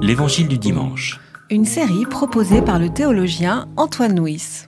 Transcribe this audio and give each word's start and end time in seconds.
L'Évangile 0.00 0.48
du 0.48 0.56
dimanche. 0.56 1.20
Une 1.50 1.64
série 1.64 2.06
proposée 2.06 2.62
par 2.62 2.78
le 2.78 2.88
théologien 2.88 3.68
Antoine 3.76 4.18
Nuis. 4.18 4.66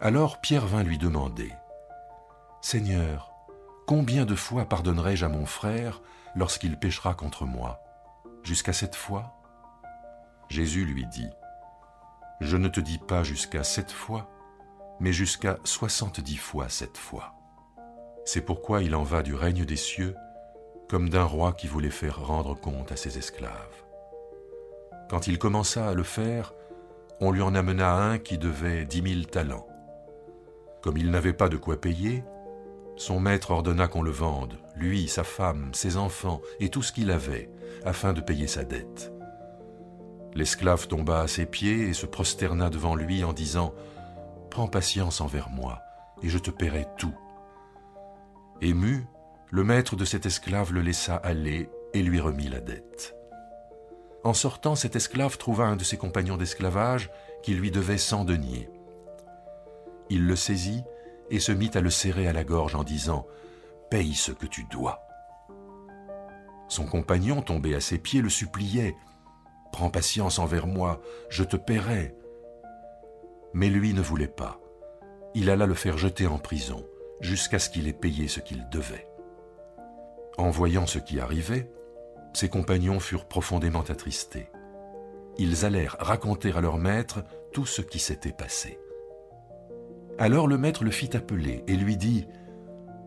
Alors 0.00 0.40
Pierre 0.40 0.66
vint 0.66 0.82
lui 0.82 0.98
demander, 0.98 1.52
Seigneur, 2.60 3.32
combien 3.86 4.24
de 4.24 4.34
fois 4.34 4.64
pardonnerai-je 4.64 5.24
à 5.24 5.28
mon 5.28 5.46
frère 5.46 6.00
lorsqu'il 6.36 6.78
péchera 6.78 7.14
contre 7.14 7.44
moi? 7.44 7.80
Jusqu'à 8.44 8.72
cette 8.72 8.94
fois? 8.94 9.34
Jésus 10.48 10.84
lui 10.84 11.06
dit, 11.06 11.28
Je 12.40 12.56
ne 12.56 12.68
te 12.68 12.80
dis 12.80 12.98
pas 12.98 13.22
jusqu'à 13.22 13.64
sept 13.64 13.90
fois, 13.90 14.28
mais 15.00 15.12
jusqu'à 15.12 15.58
soixante-dix 15.64 16.36
fois 16.36 16.68
sept 16.68 16.96
fois. 16.96 17.34
C'est 18.24 18.42
pourquoi 18.42 18.82
il 18.82 18.94
en 18.94 19.02
va 19.02 19.22
du 19.22 19.34
règne 19.34 19.64
des 19.64 19.76
cieux 19.76 20.14
comme 20.88 21.08
d'un 21.08 21.24
roi 21.24 21.52
qui 21.52 21.66
voulait 21.66 21.90
faire 21.90 22.26
rendre 22.26 22.54
compte 22.54 22.92
à 22.92 22.96
ses 22.96 23.16
esclaves. 23.16 23.84
Quand 25.08 25.26
il 25.26 25.38
commença 25.38 25.88
à 25.88 25.94
le 25.94 26.02
faire, 26.02 26.52
on 27.20 27.30
lui 27.30 27.42
en 27.42 27.54
amena 27.54 27.94
un 27.94 28.18
qui 28.18 28.38
devait 28.38 28.84
dix 28.86 29.02
mille 29.02 29.26
talents. 29.26 29.66
Comme 30.82 30.96
il 30.96 31.10
n'avait 31.10 31.32
pas 31.32 31.48
de 31.48 31.56
quoi 31.56 31.80
payer, 31.80 32.24
son 32.96 33.20
maître 33.20 33.50
ordonna 33.50 33.88
qu'on 33.88 34.02
le 34.02 34.10
vende, 34.10 34.58
lui, 34.76 35.08
sa 35.08 35.24
femme, 35.24 35.70
ses 35.74 35.96
enfants 35.96 36.40
et 36.58 36.68
tout 36.68 36.82
ce 36.82 36.92
qu'il 36.92 37.10
avait, 37.10 37.50
afin 37.84 38.12
de 38.12 38.20
payer 38.20 38.46
sa 38.46 38.64
dette. 38.64 39.12
L'esclave 40.34 40.86
tomba 40.86 41.20
à 41.20 41.28
ses 41.28 41.46
pieds 41.46 41.88
et 41.88 41.94
se 41.94 42.06
prosterna 42.06 42.68
devant 42.70 42.94
lui 42.94 43.24
en 43.24 43.32
disant 43.32 43.74
Prends 44.50 44.68
patience 44.68 45.20
envers 45.20 45.48
moi, 45.50 45.80
et 46.22 46.28
je 46.28 46.38
te 46.38 46.50
paierai 46.50 46.86
tout. 46.98 47.14
Ému, 48.60 49.06
le 49.50 49.64
maître 49.64 49.96
de 49.96 50.04
cet 50.04 50.26
esclave 50.26 50.72
le 50.72 50.82
laissa 50.82 51.16
aller 51.16 51.70
et 51.94 52.02
lui 52.02 52.20
remit 52.20 52.48
la 52.48 52.60
dette. 52.60 53.16
En 54.22 54.34
sortant, 54.34 54.74
cet 54.74 54.96
esclave 54.96 55.38
trouva 55.38 55.64
un 55.64 55.76
de 55.76 55.84
ses 55.84 55.96
compagnons 55.96 56.36
d'esclavage 56.36 57.10
qui 57.42 57.54
lui 57.54 57.70
devait 57.70 57.96
cent 57.96 58.24
deniers. 58.24 58.68
Il 60.10 60.26
le 60.26 60.36
saisit 60.36 60.82
et 61.30 61.40
se 61.40 61.52
mit 61.52 61.70
à 61.74 61.80
le 61.80 61.90
serrer 61.90 62.26
à 62.28 62.32
la 62.32 62.44
gorge 62.44 62.74
en 62.74 62.84
disant 62.84 63.26
Paye 63.88 64.14
ce 64.14 64.32
que 64.32 64.46
tu 64.46 64.64
dois. 64.64 65.00
Son 66.68 66.86
compagnon, 66.86 67.40
tombé 67.40 67.74
à 67.74 67.80
ses 67.80 67.98
pieds, 67.98 68.20
le 68.20 68.28
suppliait 68.28 68.94
Prends 69.72 69.90
patience 69.90 70.38
envers 70.38 70.66
moi, 70.66 71.00
je 71.28 71.44
te 71.44 71.56
paierai. 71.56 72.14
Mais 73.52 73.68
lui 73.68 73.94
ne 73.94 74.00
voulait 74.00 74.28
pas. 74.28 74.60
Il 75.34 75.50
alla 75.50 75.66
le 75.66 75.74
faire 75.74 75.98
jeter 75.98 76.26
en 76.26 76.38
prison, 76.38 76.84
jusqu'à 77.20 77.58
ce 77.58 77.70
qu'il 77.70 77.88
ait 77.88 77.92
payé 77.92 78.28
ce 78.28 78.40
qu'il 78.40 78.68
devait. 78.70 79.06
En 80.38 80.50
voyant 80.50 80.86
ce 80.86 80.98
qui 80.98 81.20
arrivait, 81.20 81.70
ses 82.32 82.48
compagnons 82.48 83.00
furent 83.00 83.26
profondément 83.26 83.82
attristés. 83.82 84.48
Ils 85.38 85.64
allèrent 85.64 85.96
raconter 86.00 86.52
à 86.52 86.60
leur 86.60 86.78
maître 86.78 87.24
tout 87.52 87.66
ce 87.66 87.82
qui 87.82 87.98
s'était 87.98 88.32
passé. 88.32 88.78
Alors 90.18 90.46
le 90.46 90.58
maître 90.58 90.84
le 90.84 90.90
fit 90.90 91.16
appeler 91.16 91.64
et 91.66 91.76
lui 91.76 91.96
dit, 91.96 92.26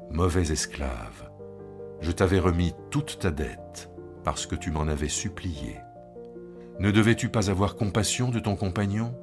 Mauvais 0.10 0.52
esclave, 0.52 1.30
je 2.02 2.12
t'avais 2.12 2.40
remis 2.40 2.74
toute 2.90 3.20
ta 3.20 3.32
dette 3.32 3.90
parce 4.24 4.46
que 4.46 4.56
tu 4.56 4.72
m'en 4.72 4.88
avais 4.88 5.10
supplié. 5.10 5.80
Ne 6.80 6.92
devais-tu 6.92 7.30
pas 7.30 7.50
avoir 7.50 7.76
compassion 7.76 8.30
de 8.30 8.40
ton 8.40 8.56
compagnon, 8.56 9.16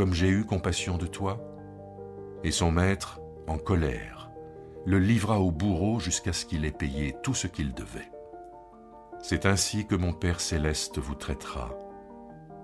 comme 0.00 0.14
j'ai 0.14 0.30
eu 0.30 0.46
compassion 0.46 0.96
de 0.96 1.06
toi 1.06 1.38
Et 2.42 2.52
son 2.52 2.72
maître, 2.72 3.20
en 3.46 3.58
colère, 3.58 4.30
le 4.86 4.98
livra 4.98 5.40
au 5.40 5.50
bourreau 5.50 6.00
jusqu'à 6.00 6.32
ce 6.32 6.46
qu'il 6.46 6.64
ait 6.64 6.70
payé 6.70 7.14
tout 7.22 7.34
ce 7.34 7.46
qu'il 7.46 7.74
devait. 7.74 8.10
C'est 9.18 9.44
ainsi 9.44 9.86
que 9.86 9.94
mon 9.94 10.14
Père 10.14 10.40
céleste 10.40 10.96
vous 10.96 11.14
traitera, 11.14 11.78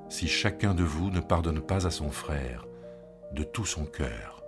si 0.08 0.28
chacun 0.28 0.72
de 0.72 0.82
vous 0.82 1.10
ne 1.10 1.20
pardonne 1.20 1.60
pas 1.60 1.86
à 1.86 1.90
son 1.90 2.10
frère 2.10 2.66
de 3.32 3.42
tout 3.42 3.66
son 3.66 3.84
cœur. 3.84 4.42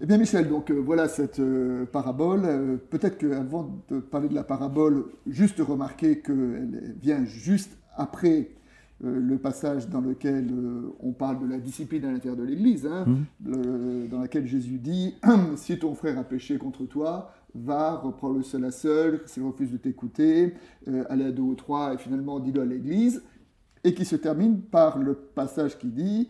Eh 0.00 0.06
bien 0.06 0.16
Michel, 0.16 0.48
donc 0.48 0.70
euh, 0.70 0.76
voilà 0.80 1.08
cette 1.08 1.40
euh, 1.40 1.84
parabole. 1.84 2.46
Euh, 2.46 2.76
Peut-être 2.88 3.18
qu'avant 3.18 3.84
de 3.90 4.00
parler 4.00 4.30
de 4.30 4.34
la 4.34 4.44
parabole, 4.44 5.12
juste 5.26 5.60
remarquer 5.60 6.22
qu'elle 6.22 6.96
vient 7.02 7.26
juste 7.26 7.76
après 7.96 8.56
euh, 9.04 9.20
le 9.20 9.38
passage 9.38 9.88
dans 9.88 10.00
lequel 10.00 10.48
euh, 10.52 10.92
on 11.00 11.12
parle 11.12 11.40
de 11.40 11.46
la 11.46 11.58
discipline 11.58 12.04
à 12.06 12.12
l'intérieur 12.12 12.36
de 12.36 12.44
l'Église, 12.44 12.86
hein, 12.86 13.04
le- 13.44 14.06
dans 14.08 14.20
laquelle 14.20 14.46
Jésus 14.46 14.78
dit 14.78 15.14
Si 15.56 15.78
ton 15.78 15.94
frère 15.94 16.18
a 16.18 16.24
péché 16.24 16.56
contre 16.58 16.84
toi, 16.86 17.32
va, 17.54 17.96
reprends-le 17.96 18.42
seul 18.42 18.64
à 18.64 18.70
seul, 18.70 19.20
s'il 19.26 19.42
refuse 19.42 19.70
de 19.72 19.76
t'écouter, 19.76 20.54
euh, 20.88 21.04
allez 21.10 21.24
à 21.26 21.32
deux 21.32 21.42
ou 21.42 21.54
trois, 21.54 21.94
et 21.94 21.98
finalement 21.98 22.40
dis-le 22.40 22.62
à 22.62 22.66
l'Église 22.66 23.22
et 23.84 23.94
qui 23.94 24.04
se 24.04 24.16
termine 24.16 24.60
par 24.60 24.98
le 24.98 25.14
passage 25.14 25.78
qui 25.78 25.88
dit 25.88 26.28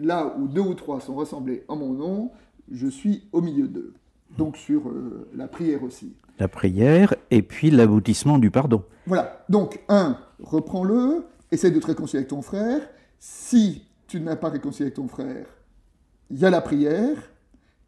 Là 0.00 0.36
où 0.38 0.48
deux 0.48 0.60
ou 0.60 0.74
trois 0.74 1.00
sont 1.00 1.14
rassemblés 1.14 1.64
en 1.68 1.76
mon 1.76 1.92
nom, 1.92 2.30
je 2.70 2.86
suis 2.88 3.22
au 3.32 3.40
milieu 3.40 3.68
d'eux. 3.68 3.94
Donc 4.38 4.56
sur 4.56 4.88
euh, 4.88 5.28
la 5.34 5.48
prière 5.48 5.82
aussi. 5.82 6.14
La 6.38 6.48
prière 6.48 7.14
et 7.30 7.42
puis 7.42 7.70
l'aboutissement 7.70 8.38
du 8.38 8.50
pardon. 8.50 8.82
Voilà. 9.06 9.44
Donc, 9.48 9.80
un, 9.88 10.18
reprends-le, 10.42 11.24
essaye 11.50 11.72
de 11.72 11.80
te 11.80 11.86
réconcilier 11.86 12.18
avec 12.18 12.28
ton 12.28 12.42
frère. 12.42 12.80
Si 13.18 13.84
tu 14.06 14.20
n'as 14.20 14.36
pas 14.36 14.48
réconcilié 14.48 14.86
avec 14.86 14.94
ton 14.94 15.08
frère, 15.08 15.46
il 16.30 16.38
y 16.38 16.44
a 16.44 16.50
la 16.50 16.60
prière. 16.60 17.16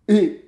Et 0.08 0.44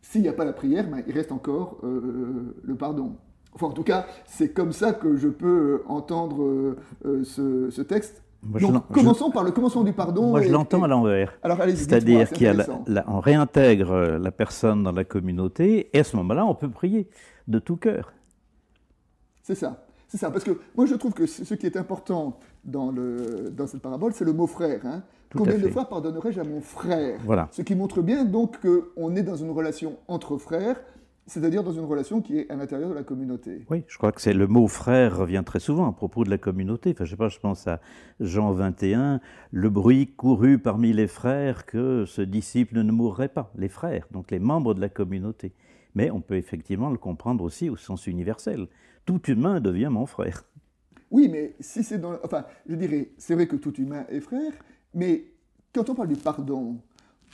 s'il 0.00 0.22
n'y 0.22 0.28
a 0.28 0.32
pas 0.32 0.44
la 0.44 0.52
prière, 0.52 0.88
ben, 0.88 1.02
il 1.06 1.14
reste 1.14 1.32
encore 1.32 1.78
euh, 1.84 2.54
le 2.62 2.74
pardon. 2.74 3.16
Enfin, 3.54 3.66
en 3.66 3.72
tout 3.72 3.82
cas, 3.82 4.06
c'est 4.26 4.52
comme 4.52 4.72
ça 4.72 4.92
que 4.92 5.16
je 5.16 5.28
peux 5.28 5.46
euh, 5.46 5.84
entendre 5.86 6.76
euh, 7.04 7.24
ce, 7.24 7.70
ce 7.70 7.82
texte. 7.82 8.22
Moi, 8.44 8.60
Donc, 8.60 8.82
je- 8.90 8.94
commençons 8.94 9.30
par 9.30 9.44
le 9.44 9.52
commencement 9.52 9.84
du 9.84 9.92
pardon. 9.92 10.30
Moi, 10.30 10.42
je 10.42 10.50
l'entends 10.50 10.82
à 10.82 10.88
l'envers. 10.88 11.32
C'est-à-dire 11.76 12.26
c'est 12.28 12.56
qu'on 13.04 13.20
réintègre 13.20 13.92
euh, 13.92 14.18
la 14.18 14.32
personne 14.32 14.82
dans 14.82 14.90
la 14.92 15.04
communauté 15.04 15.88
et 15.92 16.00
à 16.00 16.04
ce 16.04 16.16
moment-là, 16.16 16.44
on 16.44 16.54
peut 16.54 16.68
prier 16.68 17.08
de 17.46 17.58
tout 17.60 17.76
cœur. 17.76 18.12
C'est 19.42 19.54
ça. 19.54 19.84
C'est 20.08 20.18
ça. 20.18 20.30
Parce 20.30 20.44
que 20.44 20.58
moi, 20.76 20.86
je 20.86 20.94
trouve 20.94 21.12
que 21.12 21.26
ce 21.26 21.54
qui 21.54 21.66
est 21.66 21.76
important 21.76 22.38
dans, 22.64 22.90
le, 22.90 23.50
dans 23.50 23.66
cette 23.66 23.80
parabole, 23.80 24.12
c'est 24.12 24.24
le 24.24 24.32
mot 24.32 24.46
frère. 24.46 24.80
hein. 24.84 25.02
Combien 25.34 25.56
de 25.56 25.68
fois 25.68 25.86
pardonnerai-je 25.86 26.40
à 26.40 26.44
mon 26.44 26.60
frère? 26.60 27.18
Voilà. 27.24 27.48
Ce 27.52 27.62
qui 27.62 27.74
montre 27.74 28.02
bien 28.02 28.24
donc 28.24 28.58
qu'on 28.60 29.16
est 29.16 29.22
dans 29.22 29.36
une 29.36 29.50
relation 29.50 29.96
entre 30.06 30.36
frères, 30.36 30.76
c'est-à-dire 31.26 31.62
dans 31.62 31.72
une 31.72 31.84
relation 31.84 32.20
qui 32.20 32.38
est 32.38 32.50
à 32.50 32.56
l'intérieur 32.56 32.90
de 32.90 32.94
la 32.94 33.04
communauté. 33.04 33.64
Oui, 33.70 33.84
je 33.86 33.96
crois 33.96 34.12
que 34.12 34.20
c'est 34.20 34.32
le 34.32 34.46
mot 34.46 34.66
frère 34.66 35.18
revient 35.18 35.42
très 35.44 35.60
souvent 35.60 35.88
à 35.88 35.92
propos 35.92 36.24
de 36.24 36.30
la 36.30 36.38
communauté. 36.38 36.90
Enfin, 36.90 37.04
je 37.04 37.10
sais 37.10 37.16
pas, 37.16 37.28
je 37.28 37.38
pense 37.38 37.66
à 37.66 37.80
Jean 38.20 38.52
21, 38.52 39.20
le 39.50 39.70
bruit 39.70 40.08
courut 40.08 40.58
parmi 40.58 40.92
les 40.92 41.06
frères 41.06 41.64
que 41.64 42.04
ce 42.06 42.22
disciple 42.22 42.80
ne 42.82 42.92
mourrait 42.92 43.28
pas, 43.28 43.52
les 43.56 43.68
frères, 43.68 44.06
donc 44.10 44.30
les 44.30 44.40
membres 44.40 44.74
de 44.74 44.80
la 44.80 44.88
communauté. 44.88 45.52
Mais 45.94 46.10
on 46.10 46.20
peut 46.20 46.36
effectivement 46.36 46.90
le 46.90 46.98
comprendre 46.98 47.44
aussi 47.44 47.70
au 47.70 47.76
sens 47.76 48.06
universel. 48.06 48.66
Tout 49.04 49.22
humain 49.30 49.60
devient 49.60 49.90
mon 49.90 50.06
frère. 50.06 50.44
Oui, 51.10 51.28
mais 51.30 51.54
si 51.60 51.84
c'est 51.84 51.98
dans... 51.98 52.14
Enfin, 52.24 52.46
je 52.66 52.74
dirais, 52.74 53.10
c'est 53.18 53.34
vrai 53.34 53.46
que 53.46 53.56
tout 53.56 53.74
humain 53.74 54.06
est 54.08 54.20
frère, 54.20 54.52
mais 54.94 55.26
quand 55.72 55.88
on 55.90 55.94
parle 55.94 56.08
du 56.08 56.16
pardon, 56.16 56.78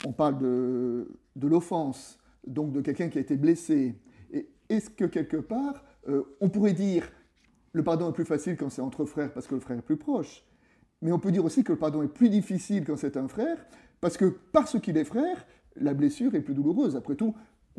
on 0.04 0.12
parle 0.12 0.38
de, 0.38 1.09
de 1.37 1.47
l'offense, 1.47 2.18
donc 2.47 2.72
de 2.72 2.81
quelqu'un 2.81 3.09
qui 3.09 3.19
a 3.19 3.21
été 3.21 3.37
blessé. 3.37 3.94
Et 4.32 4.49
est-ce 4.69 4.91
que 4.91 5.04
quelque 5.04 5.37
part, 5.37 5.84
euh, 6.09 6.22
on 6.41 6.49
pourrait 6.49 6.72
dire, 6.72 7.10
le 7.72 7.82
pardon 7.82 8.10
est 8.10 8.15
plus 8.15 8.25
facile 8.25 8.56
quand 8.56 8.71
c'est 8.71 8.82
entre 8.82 9.04
frères 9.04 9.32
parce 9.32 9.47
que 9.47 9.54
le 9.54 9.60
frère 9.60 9.78
est 9.78 9.82
plus 9.82 9.97
proche, 9.97 10.44
mais 11.03 11.12
on 11.12 11.19
peut 11.19 11.31
dire 11.31 11.44
aussi 11.44 11.65
que 11.65 11.72
le 11.72 11.78
pardon 11.78 12.03
est 12.03 12.09
plus 12.09 12.28
difficile 12.28 12.84
quand 12.84 12.97
c'est 12.97 13.16
un 13.16 13.28
frère, 13.28 13.59
parce 14.01 14.16
que 14.16 14.27
parce 14.53 14.80
qu'il 14.80 14.97
est 14.97 15.04
frère, 15.04 15.47
la 15.77 15.95
blessure 15.95 16.34
est 16.34 16.41
plus 16.41 16.54
douloureuse. 16.54 16.97
Après 16.97 17.15
tout, 17.15 17.34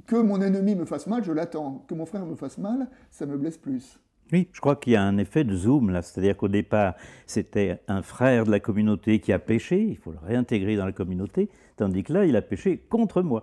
que 0.05 0.15
mon 0.15 0.41
ennemi 0.41 0.75
me 0.75 0.85
fasse 0.85 1.07
mal, 1.07 1.23
je 1.23 1.31
l'attends. 1.31 1.85
Que 1.87 1.93
mon 1.93 2.05
frère 2.05 2.25
me 2.25 2.35
fasse 2.35 2.57
mal, 2.57 2.89
ça 3.11 3.25
me 3.25 3.37
blesse 3.37 3.57
plus. 3.57 3.99
Oui, 4.31 4.47
je 4.53 4.61
crois 4.61 4.75
qu'il 4.75 4.93
y 4.93 4.95
a 4.95 5.01
un 5.01 5.17
effet 5.17 5.43
de 5.43 5.55
zoom 5.55 5.89
là, 5.89 6.03
c'est-à-dire 6.03 6.37
qu'au 6.37 6.47
départ, 6.47 6.93
c'était 7.25 7.81
un 7.87 8.03
frère 8.03 8.45
de 8.45 8.51
la 8.51 8.59
communauté 8.59 9.19
qui 9.19 9.33
a 9.33 9.39
péché, 9.39 9.83
il 9.83 9.97
faut 9.97 10.11
le 10.11 10.19
réintégrer 10.19 10.75
dans 10.75 10.85
la 10.85 10.91
communauté, 10.91 11.49
tandis 11.77 12.03
que 12.03 12.13
là, 12.13 12.25
il 12.25 12.35
a 12.35 12.43
péché 12.43 12.77
contre 12.77 13.23
moi. 13.23 13.41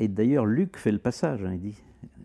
Et 0.00 0.08
d'ailleurs, 0.08 0.46
Luc 0.46 0.78
fait 0.78 0.90
le 0.90 0.98
passage, 0.98 1.44
hein, 1.44 1.52
il 1.52 1.60
dit. 1.60 1.76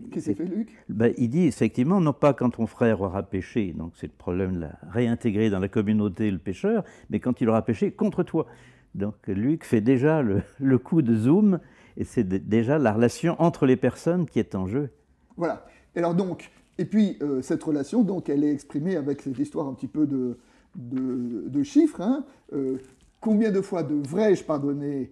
Qu'est-ce 0.10 0.28
qu'il 0.28 0.36
fait, 0.38 0.46
Luc? 0.46 0.70
Ben, 0.88 1.14
il 1.18 1.30
dit 1.30 1.46
effectivement, 1.46 2.00
non 2.00 2.14
pas 2.14 2.34
quand 2.34 2.52
ton 2.52 2.68
frère 2.68 3.02
aura 3.02 3.22
péché, 3.22 3.74
donc 3.78 3.92
c'est 3.96 4.08
le 4.08 4.14
problème 4.18 4.56
de 4.56 4.62
la 4.62 4.80
réintégrer 4.90 5.50
dans 5.50 5.60
la 5.60 5.68
communauté 5.68 6.32
le 6.32 6.38
pécheur, 6.38 6.86
mais 7.10 7.20
quand 7.20 7.42
il 7.42 7.50
aura 7.50 7.64
péché 7.64 7.92
contre 7.92 8.24
toi. 8.24 8.48
Donc 8.96 9.16
Luc 9.28 9.66
fait 9.66 9.82
déjà 9.82 10.22
le, 10.22 10.42
le 10.60 10.78
coup 10.78 11.02
de 11.02 11.14
zoom, 11.14 11.60
et 11.98 12.06
c'est 12.06 12.24
déjà 12.24 12.78
la 12.78 12.94
relation 12.94 13.36
entre 13.40 13.66
les 13.66 13.76
personnes 13.76 14.26
qui 14.26 14.40
est 14.40 14.56
en 14.56 14.68
jeu. 14.68 14.90
Voilà. 15.36 15.66
Et 15.96 16.00
alors 16.00 16.16
donc, 16.16 16.52
et 16.78 16.86
puis 16.86 17.18
euh, 17.22 17.42
cette 17.42 17.64
relation, 17.64 18.04
donc, 18.04 18.30
elle 18.30 18.46
est 18.46 18.52
exprimée 18.52 18.96
avec 18.96 19.22
cette 19.22 19.38
histoire 19.38 19.68
un 19.68 19.74
petit 19.74 19.88
peu 19.88 20.08
de, 20.08 20.38
de, 20.76 21.64
chiffres. 21.64 22.00
Hein. 22.00 22.24
Euh, 22.54 22.78
combien 23.20 23.52
de 23.52 23.60
fois 23.60 23.84
devrais-je 23.84 24.46
pardonner, 24.46 25.12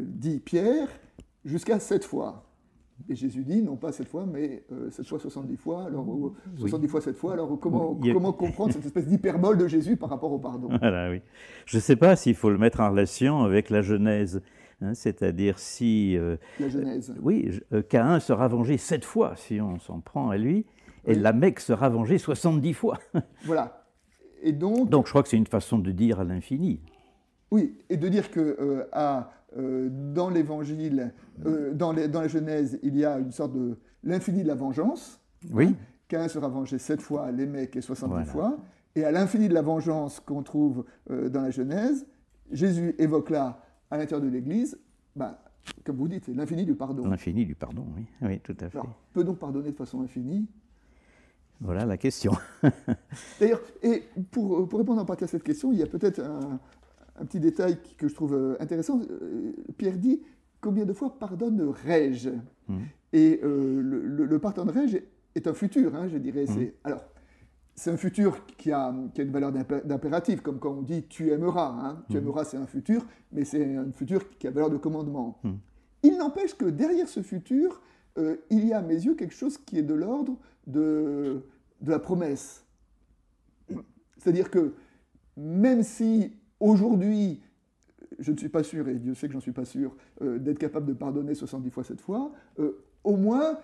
dit 0.00 0.40
Pierre, 0.40 0.88
jusqu'à 1.46 1.80
sept 1.80 2.04
fois. 2.04 2.42
Et 3.08 3.14
Jésus 3.14 3.44
dit, 3.44 3.62
non 3.62 3.76
pas 3.76 3.92
sept 3.92 4.08
fois, 4.08 4.26
mais 4.26 4.64
sept 4.90 5.06
fois 5.06 5.18
70 5.18 5.56
fois. 5.56 5.84
Alors, 5.84 6.06
70 6.58 6.88
fois 6.88 7.00
sept 7.00 7.16
fois. 7.16 7.34
Alors, 7.34 7.58
comment, 7.58 7.94
comment 7.94 8.32
comprendre 8.32 8.72
cette 8.72 8.86
espèce 8.86 9.06
d'hyperbole 9.06 9.58
de 9.58 9.68
Jésus 9.68 9.96
par 9.96 10.10
rapport 10.10 10.32
au 10.32 10.38
pardon? 10.38 10.68
Voilà, 10.80 11.10
oui. 11.10 11.20
Je 11.66 11.76
ne 11.76 11.82
sais 11.82 11.96
pas 11.96 12.16
s'il 12.16 12.34
faut 12.34 12.50
le 12.50 12.58
mettre 12.58 12.80
en 12.80 12.90
relation 12.90 13.42
avec 13.42 13.70
la 13.70 13.82
Genèse. 13.82 14.42
Hein, 14.80 14.94
c'est-à-dire 14.94 15.58
si... 15.58 16.16
la 16.58 16.68
Genèse. 16.68 17.14
Oui, 17.20 17.50
Caïn 17.90 18.18
sera 18.18 18.48
vengé 18.48 18.78
sept 18.78 19.04
fois, 19.04 19.34
si 19.36 19.60
on 19.60 19.78
s'en 19.78 20.00
prend 20.00 20.30
à 20.30 20.38
lui 20.38 20.64
et 21.06 21.14
la 21.14 21.32
Mecque 21.32 21.60
sera 21.60 21.88
vengée 21.88 22.18
70 22.18 22.72
fois. 22.74 22.98
voilà. 23.44 23.86
Et 24.42 24.52
donc, 24.52 24.90
donc 24.90 25.06
je 25.06 25.12
crois 25.12 25.22
que 25.22 25.28
c'est 25.28 25.36
une 25.36 25.46
façon 25.46 25.78
de 25.78 25.90
dire 25.92 26.20
à 26.20 26.24
l'infini. 26.24 26.80
Oui, 27.50 27.78
et 27.88 27.96
de 27.96 28.08
dire 28.08 28.30
que 28.30 28.40
euh, 28.40 28.88
à, 28.92 29.30
euh, 29.56 29.88
dans 29.90 30.30
l'Évangile, 30.30 31.12
euh, 31.44 31.72
dans, 31.72 31.92
dans, 31.92 32.20
la 32.20 32.28
Genèse, 32.28 32.78
il 32.82 32.96
y 32.96 33.04
a 33.04 33.18
une 33.18 33.32
sorte 33.32 33.52
de 33.52 33.78
l'infini 34.04 34.42
de 34.42 34.48
la 34.48 34.54
vengeance. 34.54 35.20
Oui. 35.52 35.74
Qu'un 36.08 36.28
sera 36.28 36.48
vengé 36.48 36.78
sept 36.78 37.00
fois, 37.00 37.30
les 37.32 37.46
mecs 37.46 37.74
et 37.76 37.80
70 37.80 38.28
fois. 38.28 38.58
Et 38.94 39.04
à 39.04 39.10
l'infini 39.10 39.48
de 39.48 39.54
la 39.54 39.62
vengeance 39.62 40.20
qu'on 40.20 40.42
trouve 40.42 40.84
dans 41.10 41.42
la 41.42 41.50
Genèse, 41.50 42.06
Jésus 42.52 42.94
évoque 42.98 43.30
là, 43.30 43.60
à 43.90 43.98
l'intérieur 43.98 44.24
de 44.24 44.30
l'Église, 44.30 44.78
ben, 45.16 45.36
comme 45.84 45.96
vous 45.96 46.08
dites, 46.08 46.28
l'infini 46.28 46.64
du 46.64 46.74
pardon. 46.74 47.08
L'infini 47.08 47.44
du 47.44 47.54
pardon, 47.54 47.86
oui. 47.96 48.06
oui, 48.22 48.40
tout 48.40 48.56
à 48.60 48.70
fait. 48.70 48.78
peut-on 49.12 49.34
pardonner 49.34 49.72
de 49.72 49.76
façon 49.76 50.00
infinie? 50.02 50.46
Voilà 51.60 51.86
la 51.86 51.96
question. 51.96 52.32
D'ailleurs, 53.40 53.60
et 53.82 54.04
pour, 54.30 54.68
pour, 54.68 54.78
répondre 54.78 55.00
en 55.00 55.04
partie 55.04 55.24
à 55.24 55.26
cette 55.26 55.42
question, 55.42 55.72
il 55.72 55.78
y 55.78 55.82
a 55.82 55.86
peut-être 55.86 56.20
un, 56.20 56.60
petit 57.24 57.40
détail 57.40 57.78
que 57.96 58.08
je 58.08 58.14
trouve 58.14 58.34
euh, 58.34 58.56
intéressant. 58.60 59.00
Euh, 59.10 59.52
Pierre 59.76 59.98
dit 59.98 60.22
Combien 60.60 60.84
de 60.84 60.92
fois 60.92 61.18
pardonnerai-je 61.18 62.30
hmm. 62.68 62.78
Et 63.12 63.40
euh, 63.42 63.80
le, 63.80 64.24
le, 64.24 64.38
pardonnerai-je 64.38 64.98
est 65.34 65.46
un 65.46 65.54
futur, 65.54 65.94
hein, 65.94 66.08
je 66.08 66.18
dirais. 66.18 66.44
Hmm. 66.44 66.70
Alors, 66.84 67.04
c'est 67.74 67.90
un 67.90 67.96
futur 67.96 68.46
qui 68.56 68.72
a, 68.72 68.94
qui 69.14 69.20
a 69.20 69.24
une 69.24 69.30
valeur 69.30 69.52
d'impératif, 69.52 70.40
comme 70.40 70.58
quand 70.58 70.72
on 70.72 70.82
dit 70.82 71.04
tu 71.04 71.30
aimeras. 71.30 71.68
Hein. 71.68 72.04
Tu 72.08 72.14
hmm. 72.14 72.18
aimeras, 72.18 72.44
c'est 72.44 72.56
un 72.56 72.66
futur, 72.66 73.06
mais 73.32 73.44
c'est 73.44 73.76
un 73.76 73.92
futur 73.92 74.28
qui 74.38 74.46
a 74.46 74.50
valeur 74.50 74.70
de 74.70 74.78
commandement. 74.78 75.40
Il 76.02 76.16
n'empêche 76.18 76.54
que 76.54 76.66
derrière 76.66 77.08
ce 77.08 77.20
futur, 77.20 77.82
il 78.50 78.66
y 78.66 78.72
a 78.72 78.78
à 78.78 78.82
mes 78.82 78.94
yeux 78.94 79.14
quelque 79.14 79.34
chose 79.34 79.58
qui 79.58 79.78
est 79.78 79.82
de 79.82 79.94
l'ordre 79.94 80.38
de, 80.66 81.42
de 81.80 81.90
la 81.90 81.98
promesse. 81.98 82.64
C'est-à-dire 84.16 84.50
que 84.50 84.74
même 85.36 85.82
si 85.82 86.32
aujourd'hui, 86.60 87.40
je 88.18 88.32
ne 88.32 88.36
suis 88.36 88.48
pas 88.48 88.62
sûr, 88.62 88.88
et 88.88 88.94
Dieu 88.94 89.14
sait 89.14 89.26
que 89.26 89.32
j'en 89.32 89.40
suis 89.40 89.52
pas 89.52 89.64
sûr, 89.64 89.94
euh, 90.22 90.38
d'être 90.38 90.58
capable 90.58 90.86
de 90.86 90.92
pardonner 90.92 91.34
70 91.34 91.70
fois 91.70 91.84
cette 91.84 92.00
fois, 92.00 92.32
euh, 92.58 92.82
au 93.04 93.16
moins 93.16 93.58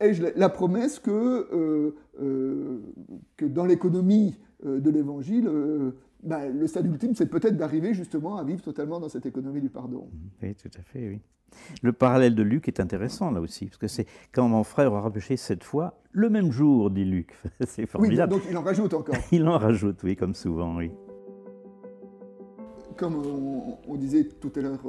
ai-je 0.00 0.22
la, 0.36 0.48
promesse 0.48 0.98
que, 0.98 1.10
euh, 2.20 2.80
que 3.36 3.46
dans 3.46 3.64
l'économie 3.64 4.36
de 4.64 4.90
l'Évangile, 4.90 5.48
bah, 6.22 6.48
le 6.48 6.66
stade 6.66 6.86
ultime, 6.86 7.14
c'est 7.14 7.26
peut-être 7.26 7.56
d'arriver 7.56 7.94
justement 7.94 8.36
à 8.36 8.44
vivre 8.44 8.62
totalement 8.62 8.98
dans 8.98 9.08
cette 9.08 9.26
économie 9.26 9.60
du 9.60 9.68
pardon. 9.68 10.08
Oui, 10.42 10.54
tout 10.54 10.70
à 10.78 10.82
fait, 10.82 11.08
oui. 11.08 11.20
Le 11.82 11.92
parallèle 11.92 12.34
de 12.34 12.42
Luc 12.42 12.66
est 12.66 12.80
intéressant 12.80 13.30
là 13.30 13.40
aussi, 13.40 13.66
parce 13.66 13.78
que 13.78 13.88
c'est 13.88 14.06
quand 14.32 14.48
mon 14.48 14.64
frère 14.64 14.92
aura 14.92 15.12
péché 15.12 15.36
cette 15.36 15.64
fois, 15.64 16.00
le 16.12 16.28
même 16.28 16.50
jour, 16.50 16.90
dit 16.90 17.04
Luc. 17.04 17.32
c'est 17.66 17.86
formidable. 17.86 18.34
Oui, 18.34 18.40
donc 18.40 18.48
il 18.50 18.56
en 18.56 18.62
rajoute 18.62 18.94
encore. 18.94 19.16
il 19.32 19.46
en 19.46 19.58
rajoute, 19.58 20.02
oui, 20.02 20.16
comme 20.16 20.34
souvent, 20.34 20.76
oui. 20.76 20.90
Comme 22.96 23.16
on, 23.88 23.94
disait 23.96 24.24
tout 24.24 24.52
à 24.56 24.60
l'heure, 24.60 24.80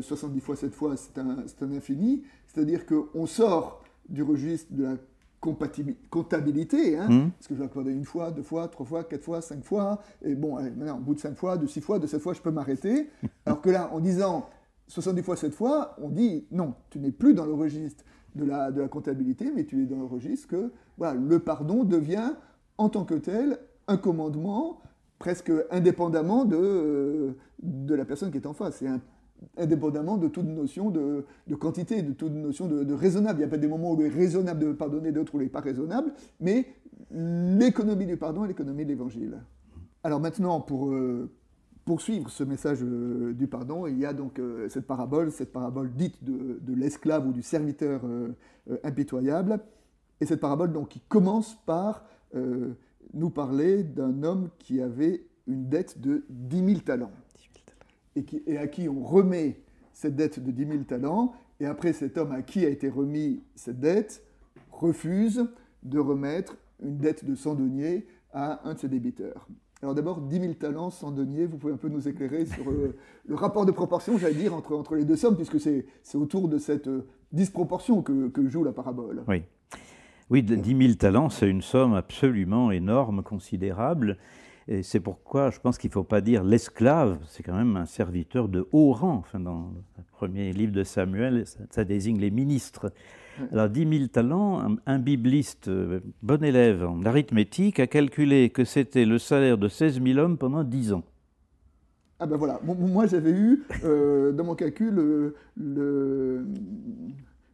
70 0.00 0.36
euh, 0.36 0.38
euh, 0.38 0.40
fois 0.40 0.56
cette 0.56 0.74
fois, 0.74 0.96
c'est 0.96 1.18
un, 1.18 1.44
un, 1.60 1.72
infini, 1.72 2.22
c'est-à-dire 2.46 2.86
qu'on 2.86 3.26
sort 3.26 3.82
du 4.08 4.22
registre 4.22 4.72
de 4.72 4.84
la 4.84 4.96
comptabilité, 6.10 6.96
hein, 6.96 7.08
hmm. 7.08 7.30
parce 7.30 7.46
que 7.46 7.54
je 7.54 7.60
vais 7.60 7.66
accorder 7.66 7.92
une 7.92 8.04
fois, 8.04 8.30
deux 8.30 8.42
fois, 8.42 8.68
trois 8.68 8.86
fois, 8.86 9.04
quatre 9.04 9.22
fois, 9.22 9.40
cinq 9.40 9.64
fois, 9.64 10.00
et 10.22 10.34
bon, 10.34 10.54
maintenant, 10.54 10.96
au 10.96 11.00
bout 11.00 11.14
de 11.14 11.20
cinq 11.20 11.36
fois, 11.36 11.56
de 11.56 11.66
six 11.66 11.80
fois, 11.80 11.98
de 11.98 12.06
sept 12.06 12.20
fois, 12.20 12.32
je 12.32 12.40
peux 12.40 12.50
m'arrêter. 12.50 13.10
Alors 13.46 13.60
que 13.60 13.70
là, 13.70 13.90
en 13.92 14.00
disant 14.00 14.48
70 14.88 15.22
fois 15.22 15.36
cette 15.36 15.54
fois, 15.54 15.96
on 16.00 16.08
dit 16.08 16.46
non, 16.50 16.74
tu 16.90 16.98
n'es 16.98 17.12
plus 17.12 17.34
dans 17.34 17.44
le 17.44 17.54
registre 17.54 18.04
de 18.34 18.44
la, 18.44 18.70
de 18.70 18.80
la 18.80 18.88
comptabilité, 18.88 19.50
mais 19.54 19.64
tu 19.64 19.82
es 19.82 19.86
dans 19.86 19.98
le 19.98 20.04
registre 20.04 20.48
que 20.48 20.72
voilà, 20.98 21.18
le 21.18 21.38
pardon 21.38 21.84
devient 21.84 22.32
en 22.78 22.88
tant 22.88 23.04
que 23.04 23.14
tel 23.14 23.58
un 23.88 23.96
commandement 23.96 24.80
presque 25.18 25.52
indépendamment 25.70 26.44
de, 26.44 26.56
euh, 26.56 27.36
de 27.62 27.94
la 27.94 28.04
personne 28.04 28.30
qui 28.30 28.38
est 28.38 28.46
en 28.46 28.52
face. 28.52 28.76
C'est 28.76 28.88
indépendamment 29.56 30.16
de 30.16 30.28
toute 30.28 30.46
notion 30.46 30.90
de, 30.90 31.24
de, 31.46 31.54
quantité, 31.54 32.02
de 32.02 32.12
toute 32.12 32.32
notion 32.32 32.66
de, 32.66 32.92
raisonnable. 32.92 33.38
Il 33.38 33.42
n'y 33.42 33.48
a 33.48 33.50
pas 33.50 33.58
des 33.58 33.68
moments 33.68 33.92
où 33.92 34.00
il 34.00 34.06
est 34.06 34.10
raisonnable 34.10 34.60
de 34.60 34.72
pardonner, 34.72 35.12
d'autres 35.12 35.34
où 35.34 35.40
il 35.40 35.44
n'est 35.44 35.50
pas 35.50 35.60
raisonnable, 35.60 36.12
mais 36.40 36.66
l'économie 37.10 38.06
du 38.06 38.16
pardon 38.16 38.44
est 38.44 38.48
l'économie 38.48 38.84
de 38.84 38.90
l'évangile. 38.90 39.38
Alors 40.02 40.20
maintenant, 40.20 40.60
pour, 40.60 40.90
euh, 40.90 41.30
poursuivre 41.84 42.30
ce 42.30 42.44
message 42.44 42.78
euh, 42.82 43.32
du 43.32 43.46
pardon, 43.46 43.86
il 43.86 43.98
y 43.98 44.06
a 44.06 44.12
donc 44.12 44.40
cette 44.68 44.86
parabole, 44.86 45.30
cette 45.30 45.52
parabole 45.52 45.92
dite 45.92 46.22
de, 46.24 46.74
l'esclave 46.74 47.26
ou 47.26 47.32
du 47.32 47.42
serviteur 47.42 48.02
impitoyable, 48.82 49.60
et 50.20 50.26
cette 50.26 50.40
parabole 50.40 50.72
donc 50.72 50.88
qui 50.88 51.00
commence 51.00 51.56
par 51.66 52.04
nous 53.14 53.30
parler 53.30 53.82
d'un 53.82 54.22
homme 54.22 54.50
qui 54.58 54.80
avait 54.80 55.26
une 55.46 55.68
dette 55.68 56.00
de 56.00 56.24
10 56.28 56.64
000 56.64 56.80
talents, 56.80 57.12
et, 58.14 58.24
qui, 58.24 58.42
et 58.46 58.58
à 58.58 58.66
qui 58.66 58.88
on 58.88 59.02
remet 59.02 59.60
cette 59.92 60.16
dette 60.16 60.40
de 60.40 60.50
10 60.50 60.66
000 60.66 60.78
talents, 60.84 61.32
et 61.60 61.66
après 61.66 61.92
cet 61.92 62.18
homme 62.18 62.32
à 62.32 62.42
qui 62.42 62.64
a 62.64 62.68
été 62.68 62.88
remis 62.88 63.42
cette 63.54 63.80
dette 63.80 64.22
refuse 64.70 65.46
de 65.82 65.98
remettre 65.98 66.56
une 66.82 66.98
dette 66.98 67.24
de 67.24 67.34
100 67.34 67.54
deniers 67.54 68.06
à 68.32 68.68
un 68.68 68.74
de 68.74 68.78
ses 68.78 68.88
débiteurs. 68.88 69.48
Alors 69.82 69.94
d'abord, 69.94 70.20
10 70.20 70.40
000 70.40 70.54
talents, 70.54 70.90
sans 70.90 71.12
denier, 71.12 71.46
vous 71.46 71.58
pouvez 71.58 71.72
un 71.72 71.76
peu 71.76 71.88
nous 71.88 72.08
éclairer 72.08 72.46
sur 72.46 72.70
euh, 72.70 72.96
le 73.26 73.34
rapport 73.34 73.66
de 73.66 73.72
proportion, 73.72 74.16
j'allais 74.16 74.34
dire, 74.34 74.54
entre, 74.54 74.74
entre 74.74 74.94
les 74.94 75.04
deux 75.04 75.16
sommes, 75.16 75.36
puisque 75.36 75.60
c'est 75.60 75.84
autour 76.14 76.48
de 76.48 76.58
cette 76.58 76.88
euh, 76.88 77.06
disproportion 77.32 78.02
que, 78.02 78.28
que, 78.28 78.48
joue 78.48 78.64
la 78.64 78.72
parabole. 78.72 79.22
Oui. 79.28 79.42
Oui, 80.28 80.42
10 80.42 80.76
000 80.76 80.94
talents, 80.94 81.30
c'est 81.30 81.48
une 81.48 81.62
somme 81.62 81.94
absolument 81.94 82.72
énorme, 82.72 83.22
considérable. 83.22 84.18
Et 84.68 84.82
c'est 84.82 84.98
pourquoi 84.98 85.50
je 85.50 85.60
pense 85.60 85.78
qu'il 85.78 85.88
ne 85.90 85.92
faut 85.92 86.02
pas 86.02 86.20
dire 86.20 86.42
l'esclave, 86.42 87.18
c'est 87.28 87.44
quand 87.44 87.54
même 87.54 87.76
un 87.76 87.86
serviteur 87.86 88.48
de 88.48 88.66
haut 88.72 88.92
rang. 88.92 89.18
Enfin, 89.18 89.38
dans 89.38 89.70
le 89.96 90.02
premier 90.10 90.52
livre 90.52 90.72
de 90.72 90.82
Samuel, 90.82 91.44
ça 91.70 91.84
désigne 91.84 92.18
les 92.18 92.32
ministres. 92.32 92.92
Alors 93.52 93.68
10 93.68 93.98
000 93.98 94.08
talents, 94.08 94.76
un, 94.86 94.98
bibliste, 94.98 95.68
euh, 95.68 96.00
bon 96.22 96.42
élève 96.42 96.82
en 96.84 97.04
arithmétique, 97.04 97.78
a 97.78 97.86
calculé 97.86 98.50
que 98.50 98.64
c'était 98.64 99.04
le 99.04 99.18
salaire 99.18 99.58
de 99.58 99.68
16 99.68 100.02
000 100.02 100.18
hommes 100.18 100.38
pendant 100.38 100.64
10 100.64 100.94
ans. 100.94 101.04
Ah 102.18 102.26
ben 102.26 102.38
voilà, 102.38 102.58
moi 102.64 103.06
j'avais 103.06 103.30
eu 103.30 103.62
euh, 103.84 104.32
dans 104.32 104.44
mon 104.44 104.54
calcul 104.54 105.34
le, 105.54 106.46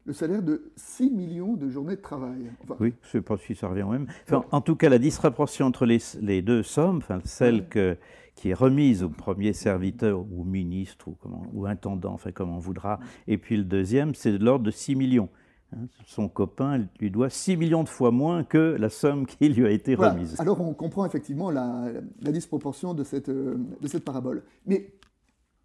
le, 0.04 0.12
salaire 0.12 0.42
de 0.42 0.72
6 0.76 1.10
millions 1.10 1.54
de 1.54 1.68
journées 1.68 1.96
de 1.96 2.00
travail. 2.00 2.50
oui, 2.80 2.94
je 3.02 3.08
ne 3.08 3.10
sais 3.10 3.20
pas 3.20 3.36
si 3.36 3.54
ça 3.54 3.68
revient 3.68 3.82
au 3.82 3.90
même. 3.90 4.06
En 4.50 4.60
tout 4.60 4.76
cas, 4.76 4.88
la 4.88 4.98
disproportion 4.98 5.66
entre 5.66 5.86
les, 5.86 5.98
les 6.20 6.42
deux 6.42 6.62
sommes, 6.62 6.98
enfin, 6.98 7.20
celle 7.24 7.68
que, 7.68 7.96
qui 8.34 8.50
est 8.50 8.54
remise 8.54 9.02
au 9.02 9.08
premier 9.08 9.52
serviteur 9.52 10.20
ou 10.20 10.44
ministre 10.44 11.08
ou, 11.08 11.16
comment, 11.20 11.46
ou 11.52 11.66
intendant, 11.66 12.12
enfin 12.14 12.32
comme 12.32 12.50
on 12.50 12.58
voudra, 12.58 12.98
et 13.26 13.38
puis 13.38 13.56
le 13.56 13.64
deuxième, 13.64 14.14
c'est 14.14 14.32
de 14.32 14.44
l'ordre 14.44 14.64
de 14.64 14.70
6 14.70 14.96
millions. 14.96 15.28
Hein, 15.74 15.86
son 16.06 16.28
copain 16.28 16.86
lui 17.00 17.10
doit 17.10 17.30
6 17.30 17.56
millions 17.56 17.82
de 17.82 17.88
fois 17.88 18.10
moins 18.10 18.44
que 18.44 18.76
la 18.78 18.90
somme 18.90 19.26
qui 19.26 19.48
lui 19.48 19.66
a 19.66 19.70
été 19.70 19.94
remise. 19.94 20.38
Alors 20.40 20.60
on 20.60 20.74
comprend 20.74 21.06
effectivement 21.06 21.50
la, 21.50 21.90
disproportion 22.20 22.94
de 22.94 23.04
cette, 23.04 23.30
de 23.30 23.86
cette 23.86 24.04
parabole. 24.04 24.42
Mais 24.66 24.92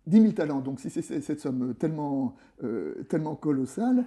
10 0.08 0.22
000 0.22 0.32
talents, 0.34 0.62
donc 0.62 0.79
si 0.79 0.89
c'est 0.89 1.01
cette 1.01 1.39
somme 1.41 1.75
tellement, 1.75 2.36
euh, 2.63 3.03
tellement 3.10 3.36
colossale, 3.36 4.06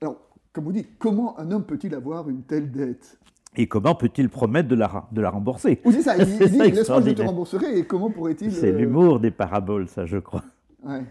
alors 0.00 0.16
comme 0.52 0.64
vous 0.64 0.72
dites, 0.72 0.98
comment 0.98 1.38
un 1.38 1.50
homme 1.52 1.64
peut-il 1.64 1.94
avoir 1.94 2.28
une 2.28 2.42
telle 2.42 2.70
dette 2.70 3.18
et 3.56 3.66
comment 3.66 3.96
peut-il 3.96 4.28
promettre 4.28 4.68
de 4.68 4.76
la, 4.76 5.08
de 5.10 5.20
la 5.20 5.28
rembourser 5.28 5.80
Oui, 5.84 5.92
c'est 5.92 6.02
ça, 6.02 6.16
il, 6.16 6.24
dit, 6.50 6.58
laisse-moi, 6.58 7.02
je 7.04 7.10
te 7.10 7.22
rembourserai, 7.22 7.78
et 7.80 7.84
comment 7.84 8.08
pourrait-il... 8.08 8.52
C'est 8.52 8.68
euh, 8.72 8.78
l'humour 8.78 9.18
des 9.18 9.32
paraboles, 9.32 9.88
ça, 9.88 10.06
je 10.06 10.18
crois. 10.18 10.44
Ouais. 10.84 11.02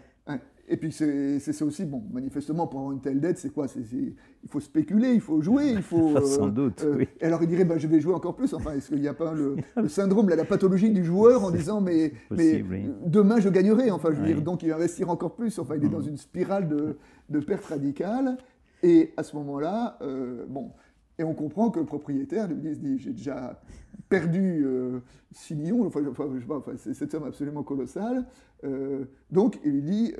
Et 0.71 0.77
puis 0.77 0.91
c'est 0.91 1.39
ça 1.39 1.65
aussi, 1.65 1.83
bon, 1.83 2.03
manifestement, 2.11 2.67
pour 2.67 2.79
avoir 2.79 2.93
une 2.93 3.01
telle 3.01 3.19
dette, 3.19 3.39
c'est 3.39 3.51
quoi? 3.51 3.65
Il 3.75 4.13
faut 4.47 4.59
spéculer, 4.59 5.13
il 5.13 5.19
faut 5.19 5.41
jouer, 5.41 5.71
il 5.71 5.81
faut... 5.81 6.19
Sans 6.25 6.47
euh, 6.47 6.51
doute, 6.51 6.83
euh, 6.83 6.95
oui. 6.99 7.07
Et 7.19 7.25
alors 7.25 7.41
il 7.41 7.49
dirait, 7.49 7.65
bah, 7.65 7.79
je 7.79 7.87
vais 7.87 7.99
jouer 7.99 8.13
encore 8.13 8.35
plus. 8.35 8.53
Enfin, 8.53 8.73
est-ce 8.73 8.89
qu'il 8.89 9.01
n'y 9.01 9.07
a 9.07 9.15
pas 9.15 9.33
le, 9.33 9.57
syndrome, 9.87 10.29
la 10.29 10.45
pathologie 10.45 10.91
du 10.91 11.03
joueur 11.03 11.43
en 11.43 11.49
disant, 11.49 11.81
mais, 11.81 12.13
mais 12.29 12.63
demain 13.03 13.39
je 13.39 13.49
gagnerai, 13.49 13.89
enfin, 13.89 14.09
je 14.13 14.19
veux 14.21 14.27
dire, 14.27 14.43
donc 14.43 14.61
il 14.61 14.69
va 14.69 14.75
investir 14.75 15.09
encore 15.09 15.33
plus. 15.33 15.57
Enfin, 15.57 15.75
il 15.75 15.83
est 15.83 15.89
dans 15.89 16.01
mm. 16.01 16.09
une 16.09 16.17
spirale 16.17 16.67
de, 16.67 16.97
de 17.29 17.39
perte 17.39 17.65
radicale. 17.65 18.37
Et 18.83 19.11
à 19.17 19.23
ce 19.23 19.35
moment-là, 19.37 19.97
euh, 20.01 20.45
bon, 20.47 20.71
Et 21.19 21.23
on 21.23 21.33
comprend 21.33 21.69
que 21.69 21.79
le 21.79 21.85
propriétaire 21.85 22.47
lui 22.47 22.55
dit, 22.55 22.97
j'ai 22.97 23.11
déjà 23.11 23.61
perdu 24.07 24.65
6 25.31 25.55
millions, 25.55 25.85
enfin, 25.85 26.01
c'est 26.77 26.95
cette 26.95 27.11
somme 27.11 27.25
absolument 27.25 27.61
colossale. 27.61 28.25
donc 29.29 29.59
il 29.63 29.71
lui 29.73 29.81
dit, 29.83 30.13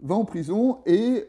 va 0.00 0.14
en 0.14 0.24
prison 0.24 0.78
et 0.86 1.24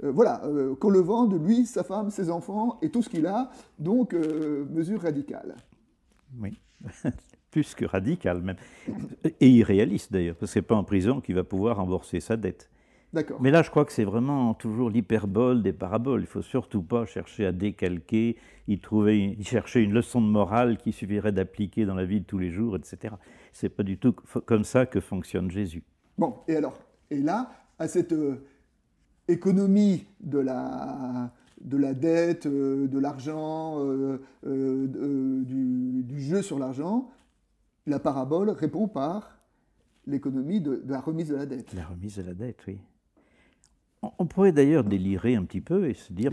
voilà, 0.00 0.40
qu'on 0.80 0.88
le 0.88 1.00
vende, 1.00 1.44
lui, 1.44 1.66
sa 1.66 1.82
femme, 1.82 2.10
ses 2.10 2.30
enfants 2.30 2.78
et 2.80 2.88
tout 2.88 3.02
ce 3.02 3.10
qu'il 3.10 3.26
a. 3.26 3.50
Donc 3.78 4.14
mesure 4.14 5.02
radicale. 5.02 5.56
Oui. 6.40 6.58
plus 7.52 7.74
que 7.74 7.84
radical 7.84 8.42
même, 8.42 8.56
et 9.38 9.48
irréaliste 9.48 10.12
d'ailleurs, 10.12 10.34
parce 10.34 10.50
que 10.50 10.54
c'est 10.54 10.62
pas 10.62 10.74
en 10.74 10.82
prison 10.84 11.20
qu'il 11.20 11.36
va 11.36 11.44
pouvoir 11.44 11.76
rembourser 11.76 12.18
sa 12.18 12.36
dette. 12.36 12.68
Mais 13.40 13.50
là, 13.50 13.62
je 13.62 13.70
crois 13.70 13.84
que 13.84 13.92
c'est 13.92 14.04
vraiment 14.04 14.54
toujours 14.54 14.88
l'hyperbole 14.88 15.62
des 15.62 15.72
paraboles. 15.72 16.22
Il 16.22 16.26
faut 16.26 16.42
surtout 16.42 16.82
pas 16.82 17.04
chercher 17.04 17.44
à 17.44 17.52
décalquer, 17.52 18.36
y 18.68 18.78
trouver, 18.78 19.36
y 19.38 19.44
chercher 19.44 19.80
une 19.80 19.92
leçon 19.92 20.22
de 20.22 20.26
morale 20.26 20.78
qui 20.78 20.92
suffirait 20.92 21.32
d'appliquer 21.32 21.84
dans 21.84 21.94
la 21.94 22.06
vie 22.06 22.20
de 22.20 22.26
tous 22.26 22.38
les 22.38 22.50
jours, 22.50 22.76
etc. 22.76 23.14
C'est 23.52 23.68
pas 23.68 23.82
du 23.82 23.98
tout 23.98 24.12
comme 24.12 24.64
ça 24.64 24.86
que 24.86 25.00
fonctionne 25.00 25.50
Jésus. 25.50 25.82
Bon, 26.16 26.36
et 26.48 26.56
alors, 26.56 26.78
et 27.10 27.20
là, 27.20 27.50
à 27.78 27.86
cette 27.86 28.12
euh, 28.12 28.46
économie 29.28 30.06
de 30.20 30.38
la 30.38 31.32
de 31.60 31.76
la 31.76 31.94
dette, 31.94 32.46
euh, 32.46 32.88
de 32.88 32.98
l'argent, 32.98 33.78
euh, 33.78 34.18
du, 34.42 36.20
jeu 36.20 36.42
sur 36.42 36.58
l'argent, 36.58 37.10
la 37.86 37.98
parabole 38.00 38.50
répond 38.50 38.88
par 38.88 39.38
l'économie 40.06 40.60
de, 40.60 40.82
la 40.86 41.00
remise 41.00 41.28
de 41.28 41.36
la 41.36 41.46
dette. 41.46 41.72
La 41.72 41.86
remise 41.86 42.16
de 42.16 42.22
la 42.22 42.34
dette, 42.34 42.58
oui. 42.66 42.78
On, 44.02 44.26
pourrait 44.26 44.50
d'ailleurs 44.50 44.82
délirer 44.82 45.36
un 45.36 45.44
petit 45.44 45.60
peu 45.60 45.88
et 45.88 45.94
se 45.94 46.12
dire, 46.12 46.32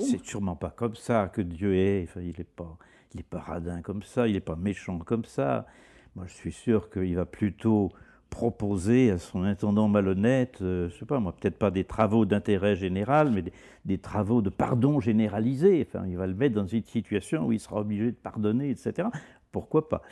c'est 0.00 0.22
sûrement 0.22 0.54
pas 0.54 0.68
comme 0.68 0.96
ça 0.96 1.30
que 1.32 1.40
Dieu 1.40 1.74
est. 1.74 2.04
Enfin, 2.04 2.20
il 2.20 2.34
n'est 2.36 2.44
pas, 2.44 2.76
il 3.14 3.20
est 3.20 3.22
pas 3.22 3.40
radin 3.40 3.80
comme 3.80 4.02
ça, 4.02 4.28
il 4.28 4.34
n'est 4.34 4.40
pas 4.40 4.56
méchant 4.56 4.98
comme 4.98 5.24
ça. 5.24 5.66
Moi, 6.14 6.26
je 6.26 6.34
suis 6.34 6.52
sûr 6.52 6.90
qu'il 6.90 7.16
va 7.16 7.24
plutôt 7.24 7.90
proposer 8.28 9.10
à 9.10 9.18
son 9.18 9.44
intendant 9.44 9.88
malhonnête, 9.88 10.56
je 10.60 10.64
euh, 10.64 10.88
je 10.90 10.98
sais 10.98 11.06
pas 11.06 11.20
moi, 11.20 11.32
peut-être 11.32 11.58
pas 11.58 11.70
des 11.70 11.84
travaux 11.84 12.26
d'intérêt 12.26 12.76
général, 12.76 13.30
mais 13.30 13.40
des, 13.40 13.52
des, 13.86 13.98
travaux 13.98 14.42
de 14.42 14.50
pardon 14.50 15.00
généralisé. 15.00 15.86
Enfin, 15.88 16.06
il 16.06 16.18
va 16.18 16.26
le 16.26 16.34
mettre 16.34 16.54
dans 16.54 16.66
une 16.66 16.84
situation 16.84 17.46
où 17.46 17.52
il 17.52 17.60
sera 17.60 17.80
obligé 17.80 18.10
de 18.10 18.16
pardonner, 18.16 18.68
etc. 18.68 19.08
Pourquoi 19.52 19.88
pas? 19.88 20.02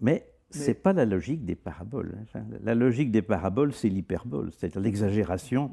Mais 0.00 0.26
ce 0.50 0.68
n'est 0.68 0.74
pas 0.74 0.92
la 0.92 1.04
logique 1.04 1.44
des 1.44 1.56
paraboles. 1.56 2.16
Hein. 2.34 2.44
La 2.62 2.74
logique 2.74 3.10
des 3.10 3.22
paraboles, 3.22 3.72
c'est 3.72 3.88
l'hyperbole, 3.88 4.52
c'est-à-dire 4.52 4.80
l'exagération. 4.80 5.72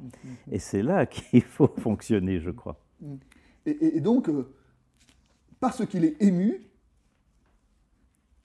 Et 0.51 0.59
c'est 0.59 0.81
là 0.81 1.05
qu'il 1.05 1.43
faut 1.43 1.67
fonctionner, 1.77 2.39
je 2.39 2.49
crois. 2.49 2.79
Et, 3.65 4.01
donc, 4.01 4.29
euh, 4.29 4.51
parce 5.59 5.85
qu'il 5.85 6.03
est 6.03 6.21
ému, 6.21 6.61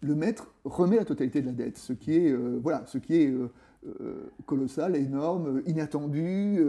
le 0.00 0.14
maître 0.14 0.54
remet 0.64 0.96
la 0.96 1.04
totalité 1.04 1.40
de 1.40 1.46
la 1.46 1.52
dette, 1.52 1.78
ce 1.78 1.92
qui 1.92 2.14
est, 2.14 2.30
euh, 2.30 2.60
voilà, 2.62 2.84
ce 2.86 2.98
qui 2.98 3.16
est 3.16 3.26
euh, 3.26 4.30
colossal, 4.46 4.96
énorme, 4.96 5.62
inattendu. 5.66 6.60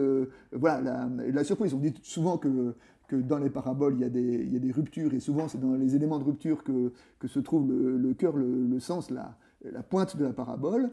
voilà, 0.52 0.82
la, 0.82 1.32
la, 1.32 1.44
surprise. 1.44 1.74
On 1.74 1.80
dit 1.80 1.94
souvent 2.02 2.38
que 2.38 2.76
que 3.10 3.16
dans 3.16 3.40
les 3.40 3.50
paraboles, 3.50 3.96
il 3.96 4.02
y 4.02 4.06
a 4.06 4.10
des, 4.10 4.22
il 4.22 4.54
y 4.54 4.56
a 4.56 4.60
des 4.60 4.72
ruptures, 4.72 5.14
et 5.14 5.20
souvent 5.20 5.48
c'est 5.48 5.60
dans 5.60 5.74
les 5.74 5.96
éléments 5.96 6.20
de 6.20 6.24
rupture 6.24 6.64
que, 6.64 6.94
que 7.18 7.28
se 7.28 7.40
trouve 7.40 7.68
le, 7.70 8.14
cœur, 8.14 8.38
le, 8.38 8.80
sens, 8.80 9.10
la, 9.10 9.36
la, 9.64 9.84
pointe 9.84 10.18
de 10.18 10.26
la 10.26 10.34
parabole. 10.34 10.92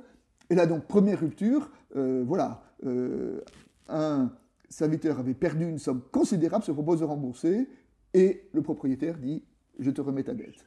Et 0.50 0.54
là 0.54 0.66
donc, 0.66 0.86
première 0.86 1.20
rupture, 1.20 1.70
euh, 1.96 2.22
voilà, 2.26 2.62
euh, 2.84 3.40
un 3.88 4.30
serviteur 4.68 5.18
avait 5.18 5.34
perdu 5.34 5.68
une 5.68 5.78
somme 5.78 6.02
considérable, 6.12 6.64
se 6.64 6.72
propose 6.72 7.00
de 7.00 7.04
rembourser, 7.04 7.68
et 8.14 8.48
le 8.52 8.62
propriétaire 8.62 9.18
dit, 9.18 9.44
je 9.78 9.90
te 9.90 10.00
remets 10.00 10.24
ta 10.24 10.34
dette. 10.34 10.64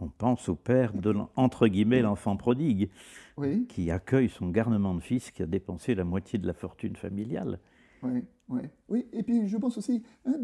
On 0.00 0.08
pense 0.08 0.48
au 0.48 0.54
père 0.54 0.92
de, 0.92 1.14
entre 1.34 1.66
guillemets, 1.66 2.02
l'enfant 2.02 2.36
prodigue, 2.36 2.90
qui 3.68 3.90
accueille 3.90 4.28
son 4.28 4.48
garnement 4.48 4.94
de 4.94 5.00
fils 5.00 5.30
qui 5.30 5.42
a 5.42 5.46
dépensé 5.46 5.94
la 5.94 6.04
moitié 6.04 6.38
de 6.38 6.46
la 6.46 6.54
fortune 6.54 6.96
familiale. 6.96 7.58
Oui, 8.02 8.24
oui. 8.48 8.62
oui. 8.88 9.06
Et 9.12 9.22
puis 9.22 9.48
je 9.48 9.56
pense 9.56 9.76
aussi 9.78 10.02
hein, 10.24 10.36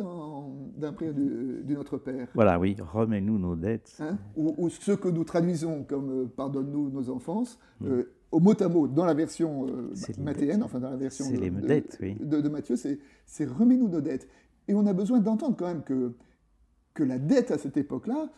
d'un 0.84 0.92
prière 0.92 1.14
de, 1.14 1.74
notre 1.74 1.98
Père. 1.98 2.28
Voilà, 2.34 2.58
oui, 2.58 2.76
remets-nous 2.78 3.38
nos 3.38 3.56
dettes. 3.56 3.96
Hein, 4.00 4.18
ou, 4.36 4.68
ce 4.68 4.92
que 4.92 5.08
nous 5.08 5.24
traduisons 5.24 5.84
comme 5.84 6.10
euh, 6.10 6.26
pardonne-nous 6.26 6.90
nos 6.90 7.10
enfances, 7.10 7.58
mm. 7.80 7.86
euh, 7.86 8.12
au 8.30 8.40
mot 8.40 8.60
à 8.60 8.68
mot, 8.68 8.86
dans 8.88 9.04
la 9.04 9.14
version 9.14 9.66
euh, 9.66 9.92
mathéenne, 10.18 10.62
enfin 10.62 10.80
dans 10.80 10.90
la 10.90 10.96
version 10.96 11.30
de, 11.30 11.36
les 11.36 11.50
dettes, 11.50 11.98
oui. 12.00 12.16
de, 12.20 12.48
Matthieu, 12.48 12.76
c'est 12.76 13.44
remets-nous 13.44 13.88
nos 13.88 14.00
dettes. 14.00 14.28
Et 14.68 14.74
on 14.74 14.86
a 14.86 14.92
besoin 14.92 15.20
d'entendre 15.20 15.56
quand 15.56 15.66
même 15.66 15.82
que, 15.82 16.14
que 16.94 17.02
la 17.02 17.18
dette 17.18 17.50
à 17.50 17.58
cette 17.58 17.76
époque-là 17.76 18.28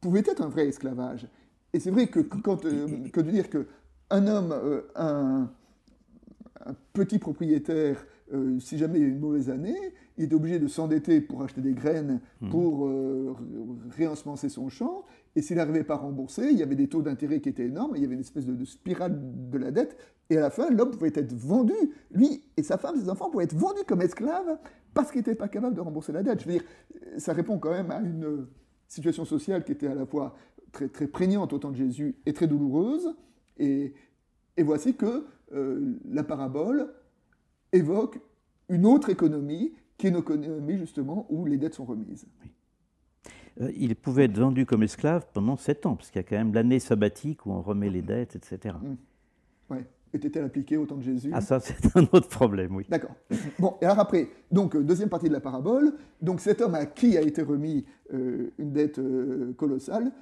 pouvait 0.00 0.20
être 0.20 0.42
un 0.42 0.48
vrai 0.48 0.68
esclavage. 0.68 1.28
Et 1.72 1.80
c'est 1.80 1.90
vrai 1.90 2.06
que, 2.08 2.20
quand, 2.20 2.62
que 2.62 3.20
de 3.20 3.30
dire 3.30 3.50
qu'un 3.50 4.26
homme, 4.26 4.54
un, 4.94 5.50
un 6.64 6.74
petit 6.92 7.18
propriétaire, 7.18 8.04
euh, 8.32 8.58
si 8.58 8.76
jamais 8.78 8.98
il 8.98 9.02
y 9.02 9.04
a 9.04 9.08
une 9.08 9.20
mauvaise 9.20 9.50
année, 9.50 9.76
il 10.18 10.24
est 10.24 10.34
obligé 10.34 10.58
de 10.58 10.66
s'endetter 10.66 11.20
pour 11.20 11.42
acheter 11.42 11.60
des 11.60 11.72
graines, 11.72 12.20
hmm. 12.40 12.50
pour 12.50 12.86
euh, 12.86 13.34
réensemencer 13.90 14.48
son 14.48 14.68
champ. 14.68 15.04
Et 15.36 15.42
s'il 15.42 15.56
n'arrivait 15.56 15.84
pas 15.84 15.94
à 15.94 15.98
rembourser, 15.98 16.48
il 16.50 16.58
y 16.58 16.62
avait 16.62 16.74
des 16.74 16.88
taux 16.88 17.02
d'intérêt 17.02 17.40
qui 17.40 17.48
étaient 17.48 17.66
énormes, 17.66 17.92
il 17.96 18.02
y 18.02 18.04
avait 18.04 18.14
une 18.14 18.20
espèce 18.20 18.46
de, 18.46 18.64
spirale 18.64 19.18
de 19.50 19.58
la 19.58 19.70
dette. 19.70 19.96
Et 20.28 20.38
à 20.38 20.40
la 20.40 20.50
fin, 20.50 20.70
l'homme 20.70 20.90
pouvait 20.90 21.12
être 21.14 21.32
vendu, 21.32 21.74
lui 22.10 22.42
et 22.56 22.62
sa 22.62 22.78
femme, 22.78 22.96
ses 22.96 23.08
enfants 23.08 23.30
pouvaient 23.30 23.44
être 23.44 23.54
vendus 23.54 23.84
comme 23.86 24.02
esclaves 24.02 24.58
parce 24.92 25.10
qu'il 25.12 25.20
n'était 25.20 25.34
pas 25.34 25.48
capable 25.48 25.76
de 25.76 25.80
rembourser 25.80 26.12
la 26.12 26.22
dette. 26.22 26.40
Je 26.40 26.46
veux 26.46 26.52
dire, 26.52 26.64
ça 27.18 27.32
répond 27.32 27.58
quand 27.58 27.70
même 27.70 27.90
à 27.90 28.00
une 28.00 28.46
situation 28.88 29.24
sociale 29.24 29.62
qui 29.62 29.72
était 29.72 29.86
à 29.86 29.94
la 29.94 30.06
fois 30.06 30.34
très, 30.72 30.88
très 30.88 31.06
prégnante 31.06 31.52
au 31.52 31.58
temps 31.58 31.70
de 31.70 31.76
Jésus 31.76 32.16
et 32.26 32.32
très 32.32 32.46
douloureuse. 32.48 33.14
Et, 33.58 33.94
et 34.56 34.62
voici 34.62 34.94
que 34.94 35.26
euh, 35.52 35.98
la 36.08 36.24
parabole 36.24 36.88
évoque 37.72 38.20
une 38.68 38.86
autre 38.86 39.10
économie, 39.10 39.74
qui 39.98 40.06
est 40.06 40.10
une 40.10 40.18
économie 40.18 40.78
justement 40.78 41.26
où 41.30 41.44
les 41.46 41.56
dettes 41.56 41.74
sont 41.74 41.84
remises. 41.84 42.26
Euh, 43.60 43.72
il 43.76 43.96
pouvait 43.96 44.24
être 44.24 44.38
vendu 44.38 44.66
comme 44.66 44.82
esclave 44.82 45.26
pendant 45.32 45.56
sept 45.56 45.86
ans, 45.86 45.96
parce 45.96 46.10
qu'il 46.10 46.20
y 46.20 46.24
a 46.24 46.28
quand 46.28 46.36
même 46.36 46.52
l'année 46.52 46.78
sabbatique 46.78 47.46
où 47.46 47.52
on 47.52 47.62
remet 47.62 47.88
les 47.88 48.02
dettes, 48.02 48.36
etc. 48.36 48.76
Mmh. 48.82 48.94
Oui. 49.70 49.78
Était-elle 50.12 50.44
appliquée 50.44 50.76
au 50.76 50.86
temps 50.86 50.96
de 50.96 51.02
Jésus? 51.02 51.30
Ah 51.34 51.40
ça, 51.40 51.60
c'est 51.60 51.96
un 51.96 52.06
autre 52.12 52.28
problème, 52.28 52.76
oui. 52.76 52.86
D'accord. 52.88 53.14
Bon, 53.58 53.76
et 53.80 53.84
alors 53.84 53.98
après, 53.98 54.28
donc 54.50 54.76
euh, 54.76 54.82
deuxième 54.82 55.08
partie 55.08 55.28
de 55.28 55.32
la 55.32 55.40
parabole, 55.40 55.94
donc 56.22 56.40
cet 56.40 56.60
homme 56.60 56.74
à 56.74 56.86
qui 56.86 57.16
a 57.16 57.22
été 57.22 57.42
remis 57.42 57.84
euh, 58.12 58.52
une 58.58 58.72
dette 58.72 59.00
colossale 59.56 60.12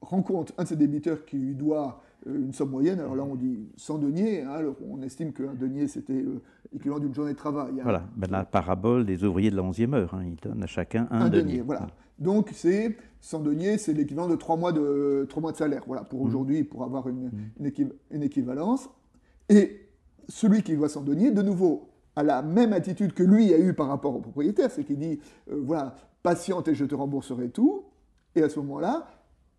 rencontre 0.00 0.52
un 0.58 0.64
de 0.64 0.68
ses 0.68 0.76
débiteurs 0.76 1.24
qui 1.24 1.36
lui 1.36 1.54
doit 1.54 2.02
euh, 2.02 2.09
une 2.26 2.52
somme 2.52 2.70
moyenne. 2.70 3.00
Alors 3.00 3.16
là, 3.16 3.24
on 3.24 3.34
dit 3.34 3.68
100 3.76 3.98
deniers. 3.98 4.42
Hein, 4.42 4.50
alors 4.50 4.76
on 4.88 5.02
estime 5.02 5.32
qu'un 5.32 5.54
denier, 5.54 5.88
c'était 5.88 6.12
euh, 6.12 6.40
l'équivalent 6.72 7.00
d'une 7.00 7.14
journée 7.14 7.32
de 7.32 7.38
travail. 7.38 7.72
Hein. 7.78 7.82
Voilà, 7.82 8.04
ben, 8.16 8.30
la 8.30 8.44
parabole 8.44 9.06
des 9.06 9.24
ouvriers 9.24 9.50
de 9.50 9.56
la 9.56 9.62
11e 9.62 9.94
heure. 9.94 10.14
Hein, 10.14 10.24
ils 10.26 10.36
donnent 10.36 10.62
à 10.62 10.66
chacun 10.66 11.08
un, 11.10 11.28
denier. 11.28 11.60
Voilà. 11.60 11.88
Donc, 12.18 12.50
c'est 12.52 12.96
100 13.20 13.40
deniers, 13.40 13.78
c'est 13.78 13.94
l'équivalent 13.94 14.28
de 14.28 14.36
3 14.36 14.56
mois 14.56 14.72
de, 14.72 15.26
3 15.28 15.40
mois 15.40 15.52
de 15.52 15.56
salaire. 15.56 15.82
Voilà, 15.86 16.04
pour 16.04 16.22
mmh. 16.22 16.26
aujourd'hui, 16.26 16.64
pour 16.64 16.84
avoir 16.84 17.08
une, 17.08 17.30
mmh. 17.58 17.90
une, 18.10 18.22
équivalence. 18.22 18.90
Et 19.48 19.88
celui 20.28 20.62
qui 20.62 20.76
doit 20.76 20.88
100 20.88 21.02
deniers, 21.02 21.30
de 21.30 21.42
nouveau, 21.42 21.88
a 22.16 22.22
la 22.22 22.42
même 22.42 22.72
attitude 22.72 23.14
que 23.14 23.22
lui 23.22 23.54
a 23.54 23.58
eu 23.58 23.72
par 23.72 23.88
rapport 23.88 24.14
au 24.14 24.20
propriétaire, 24.20 24.70
c'est 24.70 24.84
qu'il 24.84 24.98
dit, 24.98 25.20
euh, 25.50 25.60
voilà, 25.64 25.96
patiente 26.22 26.68
et 26.68 26.74
je 26.74 26.84
te 26.84 26.94
rembourserai 26.94 27.48
tout. 27.48 27.84
Et 28.34 28.42
à 28.42 28.48
ce 28.48 28.60
moment-là, 28.60 29.08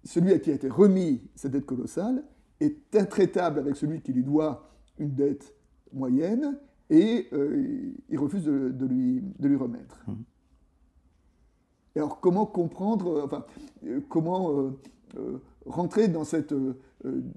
celui 0.04 0.34
à 0.34 0.40
qui 0.40 0.52
a 0.52 0.54
été 0.54 0.70
remis 0.70 1.22
cette 1.36 1.52
dette 1.52 1.66
colossale, 1.66 2.24
est 2.62 2.96
intraitable 2.96 3.60
avec 3.60 3.76
celui 3.76 4.02
qui 4.02 4.14
lui 4.14 4.24
doit 4.24 4.70
une 4.98 5.14
dette 5.14 5.56
moyenne 5.94 6.58
et 6.90 7.28
euh, 7.34 7.94
il 8.10 8.20
refuse 8.20 8.44
de, 8.44 8.86
lui, 8.86 9.24
de 9.40 9.48
lui 9.48 9.56
remettre. 9.56 10.04
Mmh. 10.08 10.14
Et 11.96 12.00
alors 12.00 12.20
comment 12.20 12.46
comprendre, 12.46 13.08
euh, 13.08 13.26
enfin, 13.26 13.46
euh, 13.86 14.00
comment 14.10 14.74
rentrer 15.66 16.08
dans 16.08 16.24
cette 16.24 16.54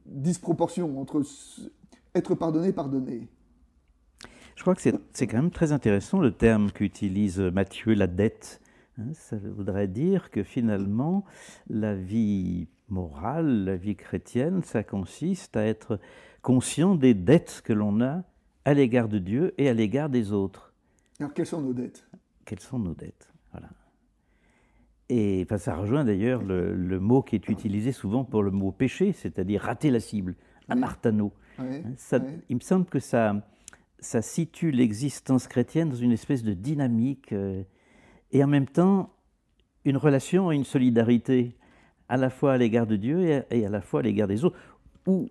disproportion 0.07 1.01
entre 1.01 1.23
être 2.15 2.35
pardonné 2.35 2.69
et 2.69 2.73
pardonner? 2.73 3.29
Je 4.57 4.63
crois 4.63 4.75
que 4.75 4.81
c'est 4.81 5.27
quand 5.27 5.37
même 5.37 5.51
très 5.51 5.73
intéressant 5.73 6.21
le 6.21 6.31
terme 6.31 6.71
qu'utilise 6.71 7.41
Matthieu, 7.41 7.95
la 7.95 8.07
dette. 8.07 8.61
Hein. 8.99 9.13
ça 9.15 9.37
voudrait 9.37 9.89
dire 9.89 10.31
que 10.31 10.45
finalement, 10.45 11.25
la 11.69 11.97
vie 11.97 12.69
morale, 12.89 13.65
la 13.65 13.77
vie 13.77 13.97
chrétienne, 13.97 14.63
ça 14.63 14.83
consiste 14.83 15.57
à 15.57 15.65
être 15.65 15.99
conscient 16.43 16.95
des 16.95 17.15
dettes 17.15 17.63
que 17.65 17.73
l'on 17.73 18.01
a 18.01 18.23
à 18.65 18.75
l'égard 18.75 19.09
de 19.09 19.19
Dieu 19.19 19.55
et 19.59 19.69
à 19.69 19.75
l'égard 19.75 20.09
des 20.09 20.33
autres. 20.33 20.73
Alors, 21.21 21.33
quelles 21.33 21.47
sont 21.47 21.61
nos 21.61 21.73
dettes? 21.73 22.07
Quelles 22.45 22.61
sont 22.61 22.79
nos 22.79 22.95
dettes? 22.95 23.33
Voilà. 23.53 23.69
Et 25.09 25.47
ça 25.59 25.77
rejoint 25.77 26.05
d'ailleurs 26.05 26.43
le, 26.43 26.99
mot 26.99 27.23
qui 27.23 27.37
est 27.37 27.49
utilisé 27.49 27.93
souvent 27.93 28.25
pour 28.25 28.43
le 28.43 28.51
mot 28.51 28.73
péché, 28.73 29.13
c'est-à-dire 29.13 29.63
rater 29.63 29.91
la 29.91 30.01
cible, 30.01 30.35
amartano. 30.69 31.33
Hein, 31.59 31.71
il 32.49 32.57
me 32.57 32.61
semble 32.61 32.87
que 32.87 32.99
ça, 32.99 33.47
ça 34.01 34.23
situe 34.23 34.71
l'existence 34.71 35.47
chrétienne 35.47 35.91
dans 35.91 35.97
une 35.97 36.13
espèce 36.13 36.43
de 36.43 36.53
dynamique 36.53 37.33
euh, 37.33 37.63
et 38.33 38.43
en 38.43 38.47
même 38.47 38.67
temps 38.67 39.15
une 39.85 39.97
relation 39.99 40.51
et 40.51 40.57
une 40.57 40.65
solidarité 40.65 41.57
à 42.15 42.17
la 42.17 42.31
fois 42.31 42.53
à 42.53 42.57
l'égard 42.57 42.87
de 42.87 42.95
Dieu 42.95 43.43
et 43.51 43.67
à, 43.67 43.69
la 43.69 43.81
fois 43.81 43.99
à 43.99 44.03
l'égard 44.05 44.29
des 44.29 44.45
autres, 44.45 44.57
ou, 45.05 45.29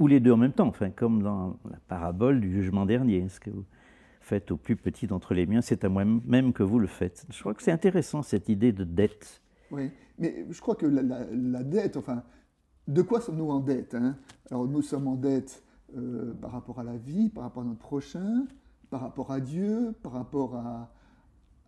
ou, 0.00 0.06
les 0.08 0.18
deux 0.18 0.32
en 0.32 0.36
même 0.36 0.52
temps, 0.52 0.66
enfin, 0.66 0.90
comme 0.90 1.22
dans 1.22 1.56
la 1.70 1.78
parabole 1.86 2.40
du 2.40 2.50
jugement 2.50 2.86
dernier. 2.86 3.28
Ce 3.28 3.38
que 3.38 3.50
vous 3.50 3.64
faites 4.20 4.50
au 4.50 4.56
plus 4.56 4.74
petit 4.74 5.06
d'entre 5.06 5.32
les 5.32 5.46
miens, 5.46 5.60
c'est 5.60 5.84
à 5.84 5.88
moi-même 5.88 6.52
que 6.52 6.64
vous 6.64 6.80
le 6.80 6.88
faites. 6.88 7.24
Je 7.30 7.38
crois 7.38 7.54
que 7.54 7.62
c'est 7.62 7.70
intéressant 7.70 8.22
cette 8.22 8.48
idée 8.48 8.72
de 8.72 8.82
dette. 8.82 9.40
Oui, 9.70 9.92
mais 10.18 10.44
je 10.50 10.60
crois 10.60 10.74
que 10.74 10.86
la, 10.86 11.62
dette, 11.62 11.96
enfin, 11.96 12.24
de 12.88 13.02
quoi 13.02 13.20
sommes-nous 13.20 13.50
en 13.50 13.60
dette 13.60 13.94
hein? 13.94 14.16
Alors 14.50 14.66
nous 14.66 14.82
sommes 14.82 15.06
en 15.06 15.14
dette 15.14 15.62
euh, 15.96 16.34
par 16.34 16.50
rapport 16.50 16.80
à 16.80 16.82
la 16.82 16.96
vie, 16.96 17.28
par 17.28 17.44
rapport 17.44 17.62
à 17.62 17.66
notre 17.66 17.78
prochain, 17.78 18.44
par 18.90 19.02
rapport 19.02 19.30
à 19.30 19.38
Dieu, 19.38 19.94
par 20.02 20.12
rapport 20.12 20.56
à, 20.56 20.90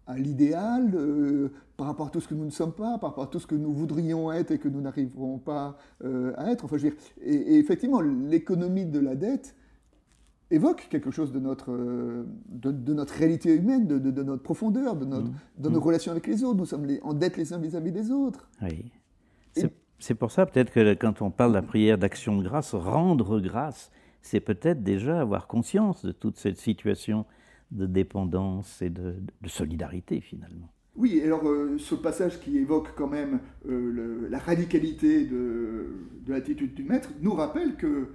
à 0.06 0.16
l'idéal, 0.16 0.90
euh, 0.94 1.52
par 1.76 1.86
rapport 1.86 2.08
à 2.08 2.10
tout 2.10 2.20
ce 2.20 2.28
que 2.28 2.34
nous 2.34 2.44
ne 2.44 2.50
sommes 2.50 2.72
pas, 2.72 2.98
par 2.98 3.10
rapport 3.10 3.24
à 3.24 3.26
tout 3.28 3.38
ce 3.38 3.46
que 3.46 3.54
nous 3.54 3.72
voudrions 3.72 4.32
être 4.32 4.50
et 4.50 4.58
que 4.58 4.68
nous 4.68 4.80
n'arriverons 4.80 5.38
pas 5.38 5.76
euh, 6.04 6.32
à 6.36 6.50
être. 6.50 6.64
Enfin, 6.64 6.76
je 6.78 6.84
veux 6.84 6.90
dire, 6.90 6.98
et, 7.22 7.58
effectivement, 7.58 8.00
l'économie 8.00 8.86
de 8.86 8.98
la 8.98 9.14
dette 9.14 9.54
évoque 10.50 10.88
quelque 10.90 11.10
chose 11.10 11.32
de 11.32 11.38
notre, 11.38 11.70
euh, 11.70 12.26
de, 12.48 12.92
notre 12.92 13.14
réalité 13.14 13.54
humaine, 13.54 13.86
de, 13.86 13.98
de, 13.98 14.22
notre 14.22 14.42
profondeur, 14.42 14.96
de, 14.96 15.04
notre, 15.04 15.28
mmh. 15.28 15.34
de 15.58 15.68
nos 15.68 15.80
mmh. 15.80 15.82
relations 15.82 16.12
avec 16.12 16.26
les 16.26 16.42
autres. 16.42 16.58
Nous 16.58 16.66
sommes 16.66 16.86
en 17.02 17.14
dette 17.14 17.36
les 17.36 17.52
uns 17.52 17.58
vis-à-vis 17.58 17.92
des 17.92 18.10
autres. 18.10 18.48
Oui. 18.62 18.90
C'est 20.00 20.14
pour 20.14 20.32
ça 20.32 20.46
peut-être 20.46 20.72
que 20.72 20.94
quand 20.94 21.20
on 21.20 21.30
parle 21.30 21.50
de 21.50 21.56
la 21.56 21.62
prière 21.62 21.98
d'action 21.98 22.38
de 22.38 22.42
grâce, 22.42 22.74
rendre 22.74 23.38
grâce, 23.38 23.90
c'est 24.22 24.40
peut-être 24.40 24.82
déjà 24.82 25.20
avoir 25.20 25.46
conscience 25.46 26.04
de 26.04 26.12
toute 26.12 26.38
cette 26.38 26.56
situation 26.56 27.26
de 27.70 27.86
dépendance 27.86 28.82
et 28.82 28.90
de, 28.90 29.14
solidarité 29.46 30.20
finalement. 30.20 30.72
Oui, 30.96 31.20
alors 31.24 31.48
euh, 31.48 31.78
ce 31.78 31.94
passage 31.94 32.40
qui 32.40 32.58
évoque 32.58 32.94
quand 32.96 33.08
même 33.08 33.40
euh, 33.68 34.28
la 34.28 34.38
radicalité 34.38 35.24
de, 35.24 35.86
l'attitude 36.26 36.74
du 36.74 36.84
maître 36.84 37.10
nous 37.20 37.32
rappelle 37.32 37.76
que, 37.76 38.08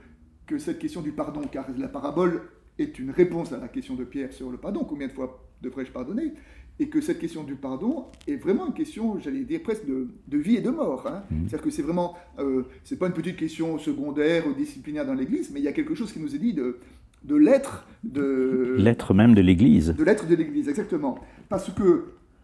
que 0.46 0.58
cette 0.58 0.80
question 0.80 1.02
du 1.02 1.12
pardon, 1.12 1.42
car 1.52 1.68
la 1.78 1.88
parabole 1.88 2.42
est 2.78 3.00
une 3.00 3.12
réponse 3.12 3.54
à 3.54 3.58
la 3.58 3.68
question 3.68 3.96
de 3.96 4.04
Pierre 4.04 4.34
sur 4.34 4.52
le 4.52 4.58
pardon, 4.58 4.84
combien 4.84 5.08
de 5.08 5.14
fois 5.14 5.42
devrais-je 5.62 5.92
pardonner 5.92 6.34
et 6.80 6.90
que 6.90 7.00
cette 7.02 7.20
question 7.20 7.44
du 7.44 7.56
pardon 7.56 8.06
est 8.28 8.36
vraiment 8.36 8.68
une 8.68 8.74
question, 8.74 9.18
j'allais 9.20 9.44
dire 9.44 9.62
presque 9.64 9.86
de, 9.86 10.38
vie 10.38 10.58
et 10.58 10.62
de 10.62 10.70
mort. 10.70 11.08
Hein. 11.08 11.24
Mmh. 11.32 11.36
C'est-à-dire 11.48 11.62
que 11.62 11.70
c'est 11.70 11.82
vraiment, 11.82 12.16
euh, 12.40 12.64
c'est 12.84 13.00
pas 13.00 13.08
une 13.08 13.14
petite 13.14 13.38
question 13.38 13.78
secondaire 13.78 14.46
ou 14.48 14.54
disciplinaire 14.54 15.06
dans 15.06 15.14
l'Église, 15.14 15.52
mais 15.52 15.62
il 15.62 15.64
y 15.64 15.70
a 15.70 15.74
quelque 15.74 15.96
chose 15.96 16.12
qui 16.12 16.20
nous 16.20 16.36
est 16.36 16.40
dit 16.40 16.54
de, 16.54 16.80
de 17.26 17.36
l'être 17.36 17.88
de... 18.04 18.76
L'être 18.78 19.14
même 19.14 19.34
de 19.34 19.42
l'Église. 19.42 19.96
De 19.98 20.04
l'être 20.04 20.28
de 20.28 20.36
l'Église, 20.36 20.70
exactement. 20.70 21.18
Parce 21.50 21.72
que 21.72 21.84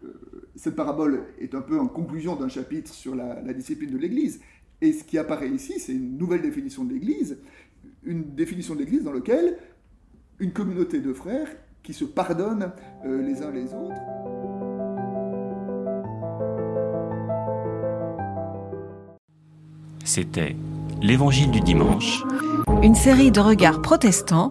euh, 0.04 0.08
cette 0.56 0.74
parabole 0.74 1.22
est 1.40 1.54
un 1.54 1.60
peu 1.60 1.78
en 1.78 1.86
conclusion 1.86 2.34
d'un 2.34 2.48
chapitre 2.48 2.92
sur 2.92 3.14
la, 3.14 3.40
discipline 3.52 3.90
de 3.90 3.98
l'Église. 3.98 4.40
Et 4.80 4.92
ce 4.92 5.04
qui 5.04 5.18
apparaît 5.18 5.48
ici, 5.48 5.74
c'est 5.78 5.92
une 5.92 6.18
nouvelle 6.18 6.42
définition 6.42 6.84
de 6.84 6.92
l'Église, 6.92 7.38
une 8.04 8.34
définition 8.34 8.74
de 8.74 8.80
l'Église 8.80 9.04
dans 9.04 9.12
laquelle 9.12 9.56
une 10.40 10.52
communauté 10.52 10.98
de 11.00 11.12
frères 11.12 11.48
qui 11.84 11.92
se 11.92 12.04
pardonnent 12.04 12.72
euh, 13.06 13.22
les 13.22 13.42
uns 13.42 13.52
les 13.52 13.72
autres. 13.72 14.00
C'était 20.04 20.56
l'Évangile 21.00 21.52
du 21.52 21.60
dimanche. 21.60 22.24
Une 22.82 22.96
série 22.96 23.30
de 23.30 23.40
regards 23.40 23.80
protestants 23.80 24.50